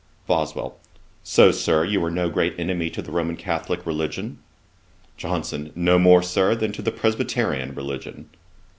BOSWELL. 0.25 0.79
'So, 1.23 1.51
Sir, 1.51 1.85
you 1.85 2.03
are 2.03 2.09
no 2.09 2.27
great 2.27 2.59
enemy 2.59 2.89
to 2.89 3.03
the 3.03 3.11
Roman 3.11 3.37
Catholick 3.37 3.85
religion.' 3.85 4.39
JOHNSON. 5.17 5.73
'No 5.75 5.99
more, 5.99 6.23
Sir, 6.23 6.55
than 6.55 6.71
to 6.71 6.81
the 6.81 6.91
Presbyterian 6.91 7.75
religion.' 7.75 8.27